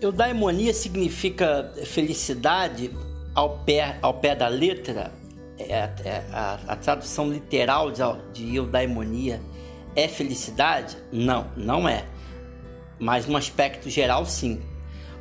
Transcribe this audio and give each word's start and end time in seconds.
Eudaimonia 0.00 0.72
significa 0.72 1.70
felicidade 1.84 2.90
ao 3.34 3.58
pé, 3.58 3.98
ao 4.00 4.14
pé 4.14 4.34
da 4.34 4.48
letra. 4.48 5.12
É, 5.58 5.90
é, 6.04 6.24
a, 6.32 6.58
a, 6.68 6.76
tradução 6.76 7.30
literal 7.30 7.90
de, 7.90 8.02
de 8.32 8.56
eudaimonia 8.56 9.42
é 9.94 10.08
felicidade? 10.08 10.96
Não, 11.12 11.48
não 11.54 11.86
é. 11.86 12.06
Mas 12.98 13.26
no 13.26 13.36
aspecto 13.36 13.90
geral, 13.90 14.24
sim. 14.24 14.62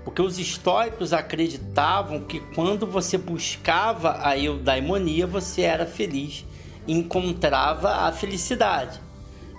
Porque 0.06 0.22
os 0.22 0.40
estoicos 0.40 1.12
acreditavam 1.12 2.22
que 2.22 2.40
quando 2.56 2.88
você 2.88 3.18
buscava 3.18 4.26
a 4.26 4.38
eudaimonia, 4.38 5.28
você 5.28 5.64
era 5.64 5.86
feliz, 5.86 6.46
encontrava 6.88 8.08
a 8.08 8.14
felicidade. 8.14 9.02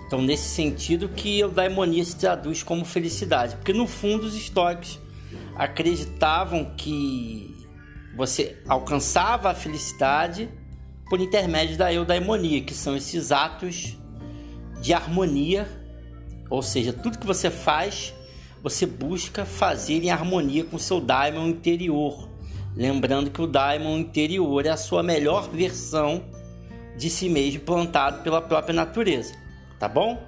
Então, 0.07 0.19
nesse 0.19 0.49
sentido 0.49 1.07
que 1.09 1.39
eudaimonia 1.39 2.03
se 2.03 2.17
traduz 2.17 2.63
como 2.63 2.83
felicidade, 2.83 3.55
porque 3.55 3.71
no 3.71 3.85
fundo 3.85 4.25
os 4.25 4.35
estoicos 4.35 4.99
acreditavam 5.55 6.73
que 6.75 7.55
você 8.15 8.57
alcançava 8.67 9.51
a 9.51 9.55
felicidade 9.55 10.49
por 11.09 11.19
intermédio 11.19 11.77
da 11.77 11.91
eudaimonia, 11.91 12.61
que 12.61 12.73
são 12.73 12.95
esses 12.95 13.31
atos 13.31 13.97
de 14.81 14.93
harmonia, 14.93 15.67
ou 16.49 16.61
seja, 16.61 16.91
tudo 16.91 17.19
que 17.19 17.25
você 17.25 17.49
faz, 17.49 18.13
você 18.63 18.85
busca 18.85 19.45
fazer 19.45 20.03
em 20.03 20.11
harmonia 20.11 20.63
com 20.63 20.75
o 20.75 20.79
seu 20.79 20.99
daimon 20.99 21.47
interior. 21.47 22.29
Lembrando 22.75 23.29
que 23.29 23.41
o 23.41 23.47
daimon 23.47 23.97
interior 23.97 24.65
é 24.65 24.69
a 24.69 24.77
sua 24.77 25.03
melhor 25.03 25.49
versão 25.49 26.23
de 26.97 27.09
si 27.09 27.29
mesmo 27.29 27.61
plantado 27.61 28.23
pela 28.23 28.41
própria 28.41 28.73
natureza, 28.73 29.33
tá 29.79 29.87
bom? 29.87 30.21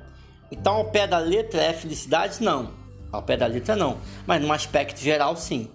Então, 0.51 0.75
ao 0.75 0.91
pé 0.91 1.07
da 1.07 1.17
letra 1.17 1.61
é 1.61 1.73
felicidade? 1.73 2.41
Não. 2.41 2.82
Ao 3.13 3.21
pé 3.21 3.37
da 3.37 3.45
letra, 3.45 3.75
não. 3.75 3.99
Mas, 4.25 4.41
num 4.41 4.51
aspecto 4.51 4.99
geral, 4.99 5.35
sim. 5.35 5.69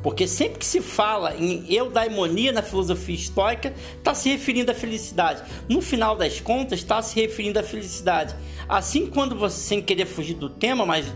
Porque 0.00 0.28
sempre 0.28 0.60
que 0.60 0.64
se 0.64 0.80
fala 0.80 1.34
em 1.34 1.64
eudaimonia 1.72 2.52
na 2.52 2.62
filosofia 2.62 3.16
estoica, 3.16 3.74
está 3.98 4.14
se 4.14 4.28
referindo 4.28 4.70
à 4.70 4.74
felicidade. 4.74 5.42
No 5.68 5.82
final 5.82 6.14
das 6.14 6.40
contas, 6.40 6.78
está 6.78 7.02
se 7.02 7.20
referindo 7.20 7.58
à 7.58 7.64
felicidade. 7.64 8.34
Assim, 8.68 9.08
quando 9.08 9.36
você, 9.36 9.56
sem 9.56 9.82
querer 9.82 10.06
fugir 10.06 10.34
do 10.34 10.48
tema, 10.48 10.86
mas 10.86 11.12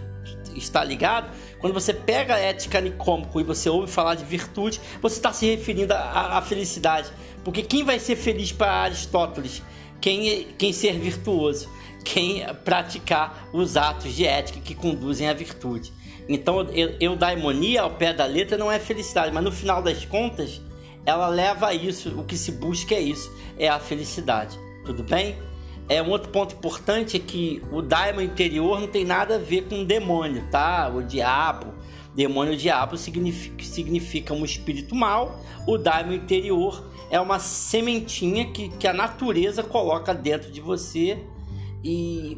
está 0.57 0.83
ligado, 0.83 1.31
quando 1.61 1.73
você 1.73 1.95
pega 1.95 2.35
a 2.35 2.39
ética 2.39 2.81
nicômico 2.81 3.41
e 3.41 3.45
você 3.45 3.71
ouve 3.71 3.91
falar 3.91 4.17
de 4.17 4.25
virtude, 4.25 4.81
você 5.01 5.17
está 5.17 5.33
se 5.33 5.47
referindo 5.47 5.95
à, 5.95 6.39
à 6.39 6.43
felicidade. 6.43 7.09
Porque 7.45 7.63
quem 7.63 7.85
vai 7.85 8.01
ser 8.01 8.17
feliz 8.17 8.51
para 8.51 8.73
Aristóteles? 8.73 9.63
Quem, 10.01 10.47
quem 10.57 10.73
ser 10.73 10.99
virtuoso? 10.99 11.69
Quem 12.05 12.45
praticar 12.65 13.49
os 13.53 13.77
atos 13.77 14.15
de 14.15 14.25
ética 14.25 14.61
que 14.61 14.75
conduzem 14.75 15.29
à 15.29 15.33
virtude. 15.33 15.93
Então, 16.29 16.67
eudaimonia 17.01 17.83
ao 17.83 17.91
pé 17.91 18.13
da 18.13 18.27
letra 18.27 18.57
não 18.57 18.71
é 18.71 18.79
felicidade, 18.79 19.33
mas 19.33 19.43
no 19.43 19.51
final 19.51 19.83
das 19.83 20.05
contas, 20.05 20.61
ela 21.07 21.27
leva 21.29 21.69
a 21.69 21.75
isso. 21.75 22.11
O 22.21 22.25
que 22.25 22.37
se 22.37 22.53
busca 22.53 22.95
é 22.95 23.01
isso, 23.01 23.35
é 23.59 23.69
a 23.69 23.79
felicidade. 23.79 24.59
Tudo 24.85 25.03
bem? 25.03 25.37
É 25.89 26.03
um 26.03 26.11
outro 26.11 26.29
ponto 26.29 26.55
importante 26.55 27.17
é 27.17 27.21
que 27.21 27.63
o 27.73 27.81
daimon 27.81 28.21
interior 28.21 28.79
não 28.79 28.87
tem 28.87 29.07
nada 29.07 29.37
a 29.37 29.39
ver 29.39 29.63
com 29.63 29.81
o 29.81 29.85
demônio, 29.87 30.45
tá? 30.51 30.91
O 30.95 31.03
diabo. 31.03 31.73
Demônio 32.19 32.57
diabo 32.57 32.97
significa, 32.97 33.63
significa 33.63 34.35
um 34.35 34.45
espírito 34.45 34.93
mau. 34.93 35.39
O 35.65 35.79
daimon 35.79 36.15
interior 36.15 36.85
é 37.13 37.21
uma 37.21 37.39
sementinha 37.39 38.51
que, 38.51 38.71
que 38.71 38.89
a 38.89 38.93
natureza 38.93 39.63
coloca 39.63 40.13
dentro 40.13 40.51
de 40.51 40.61
você 40.61 41.25
e 41.85 42.37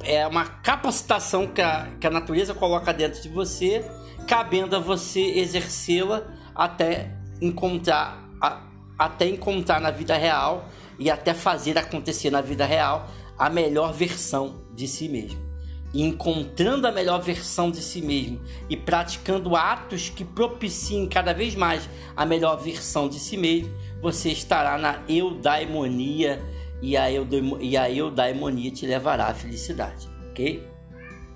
é 0.00 0.26
uma 0.26 0.44
capacitação 0.44 1.46
que 1.46 1.62
a, 1.62 1.96
que 1.98 2.06
a 2.06 2.10
natureza 2.10 2.52
coloca 2.52 2.92
dentro 2.92 3.22
de 3.22 3.30
você, 3.30 3.82
cabendo 4.28 4.76
a 4.76 4.78
você 4.78 5.22
exercê-la 5.22 6.24
até 6.54 7.16
encontrar 7.40 8.28
a, 8.38 8.60
até 8.98 9.26
encontrar 9.26 9.80
na 9.80 9.90
vida 9.90 10.14
real 10.14 10.68
e 10.98 11.10
até 11.10 11.32
fazer 11.32 11.78
acontecer 11.78 12.28
na 12.28 12.42
vida 12.42 12.66
real 12.66 13.08
a 13.38 13.48
melhor 13.48 13.94
versão 13.94 14.60
de 14.74 14.86
si 14.86 15.08
mesmo. 15.08 15.51
Encontrando 15.94 16.86
a 16.86 16.92
melhor 16.92 17.20
versão 17.20 17.70
de 17.70 17.82
si 17.82 18.00
mesmo 18.00 18.40
e 18.68 18.76
praticando 18.76 19.54
atos 19.54 20.08
que 20.08 20.24
propiciem 20.24 21.06
cada 21.06 21.34
vez 21.34 21.54
mais 21.54 21.88
a 22.16 22.24
melhor 22.24 22.56
versão 22.56 23.08
de 23.08 23.18
si 23.18 23.36
mesmo, 23.36 23.72
você 24.00 24.30
estará 24.30 24.78
na 24.78 25.02
eudaimonia, 25.08 26.40
e 26.82 26.96
a 26.96 27.90
eudaimonia 27.90 28.70
te 28.72 28.86
levará 28.86 29.26
à 29.26 29.34
felicidade, 29.34 30.08
ok? 30.30 30.66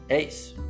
É 0.08 0.22
isso. 0.22 0.65